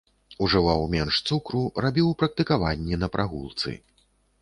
[0.45, 3.81] Ужываў менш цукру, рабіў практыкаванні на прагулцы.